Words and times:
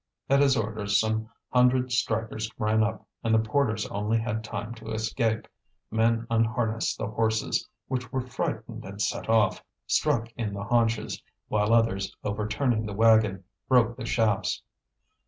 At 0.31 0.39
his 0.41 0.57
orders 0.57 0.99
some 0.99 1.29
hundred 1.53 1.91
strikers 1.91 2.49
ran 2.57 2.81
up, 2.81 3.07
and 3.23 3.31
the 3.35 3.47
porters 3.47 3.85
only 3.89 4.17
had 4.17 4.43
time 4.43 4.73
to 4.73 4.89
escape. 4.91 5.47
Men 5.91 6.25
unharnessed 6.27 6.97
the 6.97 7.05
horses, 7.05 7.69
which 7.87 8.11
were 8.11 8.21
frightened 8.25 8.83
and 8.83 8.99
set 8.99 9.29
off, 9.29 9.63
struck 9.85 10.31
in 10.35 10.55
the 10.55 10.63
haunches; 10.63 11.21
while 11.49 11.71
others, 11.71 12.11
overturning 12.23 12.87
the 12.87 12.93
wagon, 12.93 13.43
broke 13.69 13.95
the 13.95 14.05
shafts. 14.07 14.63